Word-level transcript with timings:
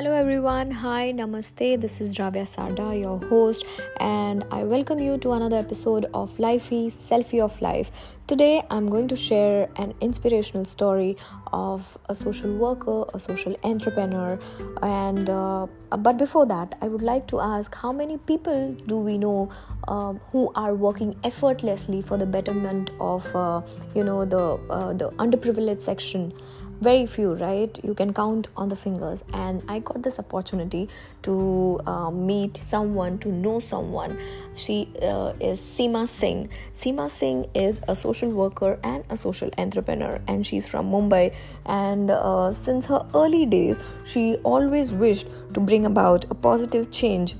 Hello 0.00 0.14
everyone, 0.14 0.70
hi, 0.70 1.12
namaste. 1.12 1.78
This 1.78 2.00
is 2.00 2.14
Dravya 2.16 2.44
Sarda, 2.50 2.98
your 2.98 3.18
host, 3.28 3.66
and 3.98 4.46
I 4.50 4.62
welcome 4.62 4.98
you 4.98 5.18
to 5.18 5.32
another 5.32 5.58
episode 5.58 6.06
of 6.14 6.38
Lifey 6.38 6.86
Selfie 6.86 7.42
of 7.44 7.60
Life. 7.60 7.90
Today, 8.26 8.62
I'm 8.70 8.88
going 8.88 9.08
to 9.08 9.16
share 9.16 9.68
an 9.76 9.92
inspirational 10.00 10.64
story 10.64 11.18
of 11.52 11.98
a 12.08 12.14
social 12.14 12.50
worker, 12.56 13.04
a 13.12 13.20
social 13.20 13.54
entrepreneur, 13.62 14.38
and 14.80 15.28
uh, 15.28 15.66
but 15.90 16.16
before 16.16 16.46
that, 16.46 16.76
I 16.80 16.88
would 16.88 17.02
like 17.02 17.26
to 17.34 17.40
ask 17.40 17.74
how 17.74 17.92
many 17.92 18.16
people 18.16 18.74
do 18.86 18.96
we 18.96 19.18
know 19.18 19.50
um, 19.86 20.18
who 20.32 20.50
are 20.54 20.74
working 20.74 21.14
effortlessly 21.24 22.00
for 22.00 22.16
the 22.16 22.24
betterment 22.24 22.88
of 23.00 23.36
uh, 23.36 23.60
you 23.94 24.04
know 24.04 24.24
the 24.24 24.58
uh, 24.70 24.94
the 24.94 25.10
underprivileged 25.26 25.82
section 25.82 26.32
very 26.80 27.06
few 27.06 27.34
right? 27.34 27.78
You 27.84 27.94
can 27.94 28.12
count 28.12 28.48
on 28.56 28.68
the 28.68 28.76
fingers. 28.76 29.24
And 29.32 29.62
i 29.68 29.78
got 29.80 30.02
this 30.02 30.18
opportunity 30.18 30.88
to 31.22 31.80
uh, 31.86 32.10
meet 32.10 32.56
someone 32.56 33.18
to 33.18 33.28
know 33.30 33.60
someone. 33.60 34.18
She 34.54 34.88
uh, 35.02 35.32
is 35.40 35.60
seema 35.60 36.08
singh. 36.08 36.48
Seema 36.76 37.10
singh 37.10 37.46
is 37.54 37.80
a 37.88 37.94
social 37.94 38.30
worker 38.30 38.78
and 38.82 39.04
a 39.10 39.16
social 39.16 39.50
entrepreneur 39.58 40.20
and 40.26 40.46
she's 40.46 40.66
from 40.66 40.90
mumbai. 40.90 41.34
And 41.66 42.10
uh, 42.10 42.52
since 42.52 42.86
her 42.86 43.06
early 43.14 43.46
days 43.46 43.78
she 44.04 44.36
always 44.36 44.92
wished 44.94 45.28
to 45.54 45.60
bring 45.60 45.86
about 45.86 46.24
a 46.30 46.34
positive 46.34 46.90
change 46.90 47.34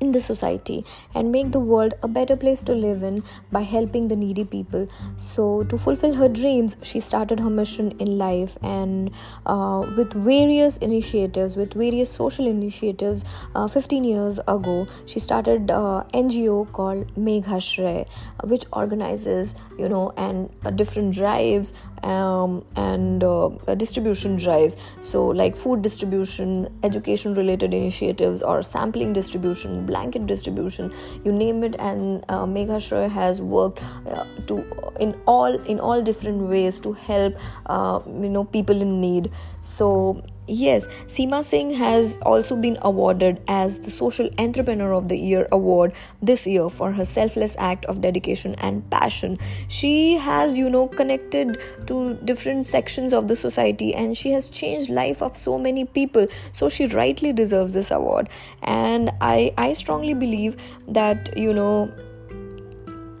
in 0.00 0.12
the 0.12 0.20
society 0.20 0.84
and 1.14 1.30
make 1.30 1.52
the 1.52 1.60
world 1.60 1.94
a 2.02 2.08
better 2.08 2.36
place 2.36 2.62
to 2.64 2.72
live 2.72 3.02
in 3.02 3.22
by 3.52 3.60
helping 3.62 4.08
the 4.08 4.16
needy 4.16 4.44
people. 4.44 4.88
So, 5.16 5.64
to 5.64 5.78
fulfill 5.78 6.14
her 6.14 6.28
dreams, 6.28 6.76
she 6.82 7.00
started 7.00 7.40
her 7.40 7.50
mission 7.50 7.92
in 7.98 8.18
life 8.18 8.56
and 8.62 9.10
uh, 9.46 9.86
with 9.96 10.12
various 10.12 10.78
initiatives, 10.78 11.56
with 11.56 11.74
various 11.74 12.10
social 12.10 12.46
initiatives. 12.46 13.24
Uh, 13.54 13.66
15 13.68 14.04
years 14.04 14.38
ago, 14.48 14.86
she 15.06 15.20
started 15.20 15.70
uh, 15.70 16.04
NGO 16.14 16.70
called 16.72 17.14
Meghashrey, 17.16 18.08
which 18.44 18.64
organizes, 18.72 19.54
you 19.78 19.88
know, 19.88 20.12
and 20.16 20.50
uh, 20.64 20.70
different 20.70 21.14
drives 21.14 21.74
um, 22.04 22.64
and 22.76 23.22
uh, 23.22 23.48
distribution 23.76 24.36
drives. 24.36 24.76
So, 25.00 25.26
like 25.26 25.56
food 25.56 25.82
distribution, 25.82 26.68
education 26.82 27.34
related 27.34 27.74
initiatives, 27.74 28.42
or 28.42 28.62
sampling 28.62 29.12
distribution 29.12 29.86
blanket 29.86 30.26
distribution 30.26 30.92
you 31.24 31.32
name 31.32 31.62
it 31.64 31.76
and 31.78 32.24
uh, 32.28 32.44
Meghashrey 32.46 33.10
has 33.10 33.42
worked 33.42 33.82
uh, 34.06 34.24
to 34.46 34.64
in 35.00 35.14
all 35.26 35.54
in 35.74 35.80
all 35.80 36.02
different 36.02 36.42
ways 36.42 36.80
to 36.80 36.92
help 36.92 37.34
uh, 37.66 38.00
you 38.06 38.28
know 38.28 38.44
people 38.44 38.80
in 38.80 39.00
need 39.00 39.30
so 39.60 40.22
Yes, 40.46 40.88
Seema 41.06 41.44
Singh 41.44 41.74
has 41.74 42.18
also 42.22 42.56
been 42.56 42.76
awarded 42.82 43.40
as 43.46 43.80
the 43.80 43.90
Social 43.90 44.28
Entrepreneur 44.36 44.92
of 44.92 45.06
the 45.06 45.16
Year 45.16 45.46
award 45.52 45.92
this 46.20 46.44
year 46.44 46.68
for 46.68 46.90
her 46.92 47.04
selfless 47.04 47.54
act 47.58 47.84
of 47.84 48.00
dedication 48.00 48.56
and 48.56 48.88
passion. 48.90 49.38
She 49.68 50.14
has, 50.14 50.58
you 50.58 50.68
know, 50.68 50.88
connected 50.88 51.58
to 51.86 52.14
different 52.24 52.66
sections 52.66 53.12
of 53.12 53.28
the 53.28 53.36
society 53.36 53.94
and 53.94 54.16
she 54.16 54.32
has 54.32 54.48
changed 54.48 54.90
life 54.90 55.22
of 55.22 55.36
so 55.36 55.56
many 55.56 55.84
people. 55.84 56.26
So 56.50 56.68
she 56.68 56.86
rightly 56.86 57.32
deserves 57.32 57.74
this 57.74 57.92
award. 57.92 58.28
And 58.62 59.12
I 59.20 59.54
I 59.56 59.72
strongly 59.74 60.14
believe 60.14 60.56
that, 60.88 61.36
you 61.36 61.52
know, 61.52 61.92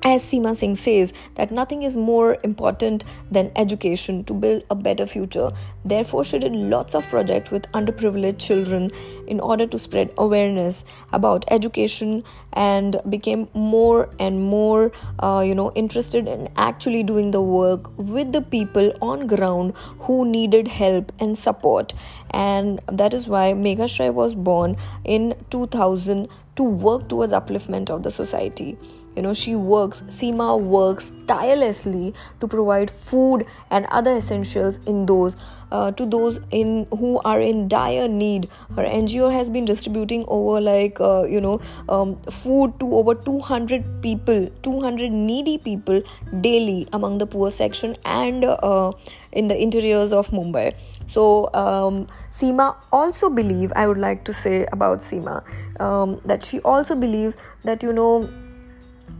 as 0.02 0.24
Seema 0.24 0.56
Singh 0.56 0.76
says, 0.76 1.12
that 1.34 1.50
nothing 1.50 1.82
is 1.82 1.96
more 1.96 2.38
important 2.42 3.04
than 3.30 3.52
education 3.56 4.24
to 4.24 4.34
build 4.34 4.62
a 4.70 4.74
better 4.74 5.06
future. 5.06 5.50
Therefore, 5.84 6.24
she 6.24 6.38
did 6.38 6.56
lots 6.56 6.94
of 6.94 7.06
projects 7.08 7.50
with 7.50 7.70
underprivileged 7.72 8.38
children 8.38 8.90
in 9.26 9.40
order 9.40 9.66
to 9.66 9.78
spread 9.78 10.12
awareness 10.16 10.84
about 11.12 11.44
education 11.50 12.24
and 12.52 13.00
became 13.08 13.48
more 13.54 14.10
and 14.18 14.42
more, 14.42 14.92
uh, 15.20 15.42
you 15.46 15.54
know, 15.54 15.72
interested 15.72 16.26
in 16.28 16.48
actually 16.56 17.02
doing 17.02 17.30
the 17.30 17.40
work 17.40 17.90
with 17.98 18.32
the 18.32 18.42
people 18.42 18.92
on 19.00 19.26
ground 19.26 19.74
who 20.00 20.24
needed 20.24 20.68
help 20.68 21.12
and 21.20 21.36
support. 21.36 21.92
And 22.30 22.80
that 22.86 23.14
is 23.14 23.28
why 23.28 23.52
Meghashrey 23.52 24.12
was 24.12 24.34
born 24.34 24.76
in 25.04 25.34
2000 25.50 26.28
to 26.60 26.64
work 26.86 27.08
towards 27.08 27.32
upliftment 27.32 27.88
of 27.88 28.02
the 28.02 28.10
society. 28.10 28.76
You 29.16 29.22
know 29.22 29.32
she 29.34 29.54
works 29.68 30.02
seema 30.16 30.48
works 30.72 31.12
tirelessly 31.26 32.14
to 32.40 32.48
provide 32.52 32.90
food 32.90 33.44
and 33.70 33.86
other 33.86 34.12
essentials 34.18 34.78
in 34.92 35.06
those 35.06 35.36
uh, 35.72 35.90
to 36.00 36.06
those 36.06 36.38
in 36.50 36.86
who 36.90 37.20
are 37.24 37.40
in 37.40 37.66
dire 37.66 38.06
need. 38.06 38.48
Her 38.76 38.84
ngo 38.84 39.32
has 39.32 39.50
been 39.50 39.64
distributing 39.64 40.24
over 40.28 40.60
like 40.60 41.00
uh, 41.00 41.24
you 41.24 41.40
know 41.40 41.60
um, 41.88 42.14
food 42.42 42.78
to 42.78 42.92
over 43.00 43.16
200 43.16 43.88
people 44.00 44.48
200 44.62 45.10
needy 45.10 45.58
people 45.58 46.02
daily 46.40 46.86
among 46.92 47.18
the 47.18 47.26
poor 47.26 47.50
section 47.50 47.96
and 48.04 48.44
uh, 48.44 48.92
in 49.32 49.48
the 49.48 49.60
interiors 49.60 50.12
of 50.12 50.28
mumbai. 50.28 50.72
So 51.06 51.52
um, 51.52 52.06
seema 52.30 52.76
also 52.92 53.28
believe 53.28 53.72
i 53.74 53.86
would 53.86 53.98
like 53.98 54.24
to 54.24 54.32
say 54.32 54.66
about 54.72 55.00
seema 55.00 55.42
um, 55.80 56.20
that 56.24 56.44
she 56.44 56.60
also 56.60 56.94
believes 56.94 57.36
that 57.64 57.82
you 57.82 57.92
know 57.92 58.28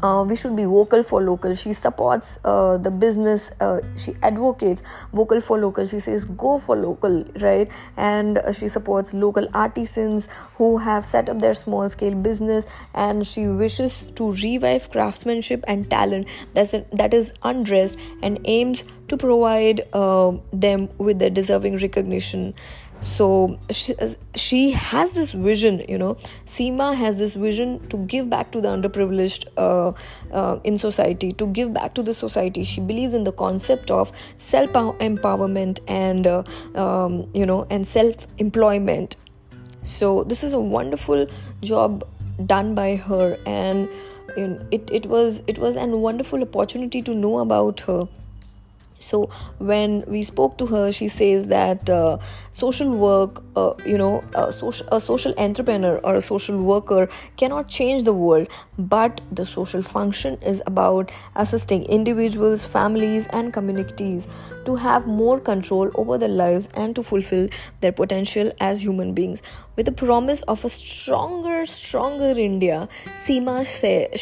uh, 0.03 0.25
we 0.27 0.37
should 0.37 0.57
be 0.57 0.65
vocal 0.65 1.03
for 1.03 1.23
local. 1.23 1.55
She 1.55 1.73
supports 1.73 2.39
uh, 2.45 2.79
the 2.79 2.91
business 2.91 3.51
uh, 3.61 3.81
she 3.97 4.15
advocates 4.23 4.83
vocal 5.13 5.41
for 5.41 5.59
local. 5.59 5.87
She 5.87 5.99
says 5.99 6.25
go 6.25 6.59
for 6.59 6.77
local 6.77 7.25
right? 7.41 7.71
And 7.97 8.39
uh, 8.39 8.53
she 8.53 8.69
supports 8.69 9.13
local 9.13 9.49
artisans 9.53 10.29
who 10.57 10.79
have 10.79 11.05
set 11.05 11.29
up 11.29 11.41
their 11.41 11.55
small 11.55 11.89
scale 11.89 12.15
business 12.15 12.67
and 12.95 13.27
she 13.27 13.47
wishes 13.47 14.07
to 14.15 14.33
revive 14.33 14.91
craftsmanship 14.91 15.65
and 15.69 15.91
talent. 15.91 16.29
That's 16.55 16.75
that 16.93 17.13
is 17.13 17.33
undressed 17.43 17.99
and 18.23 18.39
aims 18.45 18.85
to 19.09 19.17
provide 19.17 19.83
uh, 19.93 20.33
them 20.53 20.89
with 20.99 21.19
the 21.19 21.31
deserving 21.31 21.77
recognition 21.79 22.55
so 23.01 23.59
she, 23.71 23.95
she 24.35 24.71
has 24.73 25.13
this 25.13 25.33
vision 25.33 25.83
you 25.89 25.99
know. 25.99 26.15
Seema 26.47 26.95
has 26.95 27.19
this 27.19 27.35
vision 27.35 27.87
to 27.89 27.97
give 28.07 28.29
back 28.29 28.53
to 28.53 28.61
the 28.61 28.69
underprivileged 28.69 29.47
uh, 29.57 29.93
uh, 30.33 30.61
in 30.65 30.79
society 30.79 31.33
to 31.33 31.47
give 31.47 31.73
back 31.73 31.95
to 31.95 32.03
the 32.03 32.13
society. 32.13 32.65
She 32.65 32.81
believes 32.81 33.15
in 33.15 33.25
the 33.25 33.33
concept 33.33 33.91
of 33.91 34.13
self 34.37 34.71
empowerment 34.71 35.81
and 35.89 36.27
uh, 36.27 36.43
um, 36.75 37.29
you 37.35 37.47
know 37.47 37.67
and 37.71 37.87
self 37.87 38.27
employment 38.39 39.17
so 39.83 40.25
this 40.25 40.45
is 40.45 40.53
a 40.53 40.61
wonderful 40.61 41.27
job 41.63 42.05
done 42.47 42.75
by 42.75 42.97
her 42.97 43.39
and 43.47 43.89
it, 44.37 44.91
it 44.93 45.07
was 45.07 45.43
it 45.47 45.59
was 45.59 45.77
a 45.77 45.87
wonderful 45.87 46.43
opportunity 46.43 47.03
to 47.03 47.15
know 47.15 47.39
about 47.39 47.81
her 47.81 48.09
so 49.01 49.29
when 49.59 50.05
we 50.07 50.23
spoke 50.23 50.57
to 50.59 50.67
her 50.67 50.93
she 50.93 51.09
says 51.09 51.49
that 51.49 51.89
uh, 51.91 52.19
social 52.53 52.91
work 52.91 53.43
uh, 53.57 53.73
you 53.85 53.99
know 53.99 54.23
a 54.35 54.49
a 54.93 55.01
social 55.01 55.35
entrepreneur 55.39 55.97
or 56.05 56.15
a 56.15 56.21
social 56.21 56.63
worker 56.63 57.09
cannot 57.37 57.69
change 57.69 58.05
the 58.05 58.13
world 58.13 58.47
but 58.79 59.21
the 59.33 59.45
social 59.45 59.83
function 59.83 60.37
is 60.43 60.63
about 60.67 61.11
assisting 61.35 61.83
individuals 61.85 62.67
families 62.67 63.27
and 63.31 63.53
communities 63.53 64.29
to 64.65 64.77
have 64.77 65.07
more 65.07 65.41
control 65.41 65.91
over 65.95 66.19
their 66.19 66.29
lives 66.29 66.69
and 66.75 66.95
to 66.95 67.03
fulfill 67.03 67.49
their 67.81 67.93
potential 67.93 68.53
as 68.61 68.83
human 68.83 69.15
beings 69.15 69.43
with 69.81 69.87
the 69.87 69.93
promise 69.93 70.43
of 70.43 70.63
a 70.67 70.69
stronger 70.69 71.65
stronger 71.65 72.33
india 72.39 72.87
seema 73.25 73.57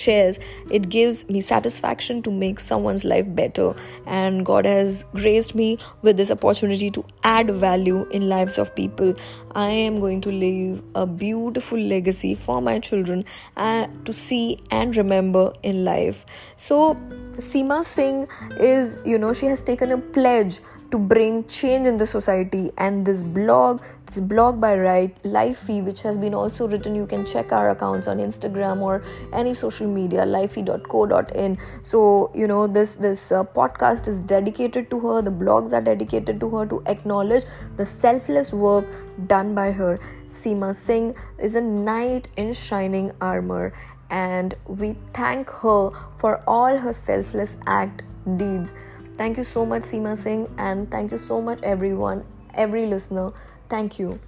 shares 0.03 0.39
it 0.71 0.89
gives 0.89 1.29
me 1.29 1.41
satisfaction 1.41 2.23
to 2.23 2.31
make 2.31 2.61
someone's 2.61 3.05
life 3.05 3.27
better 3.41 3.75
and 4.07 4.47
god 4.47 4.65
has 4.65 5.05
graced 5.15 5.57
me 5.57 5.69
with 6.03 6.17
this 6.17 6.31
opportunity 6.31 6.91
to 6.99 7.05
add 7.25 7.51
value 7.51 8.07
in 8.11 8.29
lives 8.29 8.59
of 8.59 8.75
people. 8.75 9.15
I 9.55 9.69
am 9.71 10.01
going 10.01 10.21
to 10.23 10.31
leave 10.31 10.83
a 10.95 11.07
beautiful 11.07 11.79
legacy 11.79 12.35
for 12.35 12.61
my 12.63 12.79
children 12.79 13.25
uh, 13.57 13.87
to 14.05 14.13
see 14.13 14.59
and 14.71 14.97
remember 14.97 15.53
in 15.63 15.85
life. 15.85 16.25
So, 16.57 16.95
Seema 17.33 17.85
Singh 17.85 18.27
is, 18.59 18.99
you 19.05 19.19
know, 19.19 19.33
she 19.33 19.47
has 19.47 19.63
taken 19.63 19.93
a 19.93 19.99
pledge 19.99 20.61
to 20.91 20.99
bring 20.99 21.45
change 21.47 21.87
in 21.87 21.99
the 21.99 22.07
society 22.07 22.71
and 22.79 23.05
this 23.05 23.23
blog 23.23 23.83
this 24.07 24.21
blog 24.21 24.59
by 24.59 24.75
right 24.75 25.15
lifey 25.49 25.83
which 25.85 26.03
has 26.03 26.19
been 26.19 26.35
also 26.35 26.69
written 26.69 26.95
you 26.95 27.07
can 27.07 27.25
check 27.25 27.53
our 27.53 27.71
accounts 27.71 28.09
on 28.09 28.19
instagram 28.19 28.81
or 28.81 29.03
any 29.33 29.55
social 29.55 29.87
media 29.87 30.25
lifey.co.in 30.25 31.59
so 31.83 32.31
you 32.35 32.47
know 32.47 32.67
this 32.67 32.97
this 32.97 33.33
uh, 33.33 33.43
podcast 33.45 34.09
is 34.09 34.21
dedicated 34.21 34.91
to 34.91 35.01
her 35.01 35.23
the 35.23 35.31
blogs 35.31 35.73
are 35.73 35.81
dedicated 35.81 36.41
to 36.41 36.51
her 36.51 36.67
to 36.67 36.83
acknowledge 36.87 37.45
the 37.77 37.85
selfless 37.85 38.53
work 38.53 38.85
done 39.27 39.55
by 39.55 39.71
her 39.71 39.99
seema 40.27 40.75
singh 40.75 41.15
is 41.39 41.55
a 41.55 41.61
knight 41.61 42.29
in 42.37 42.53
shining 42.53 43.11
armor 43.21 43.73
and 44.11 44.55
we 44.67 44.97
thank 45.13 45.51
her 45.51 45.91
for 46.17 46.43
all 46.47 46.79
her 46.79 46.93
selfless 46.93 47.57
act 47.67 48.05
deeds 48.37 48.73
Thank 49.19 49.37
you 49.37 49.43
so 49.43 49.67
much, 49.67 49.83
Seema 49.83 50.17
Singh, 50.17 50.49
and 50.59 50.89
thank 50.93 51.11
you 51.11 51.19
so 51.19 51.43
much, 51.43 51.61
everyone, 51.65 52.25
every 52.55 52.87
listener. 52.87 53.33
Thank 53.69 53.99
you. 53.99 54.21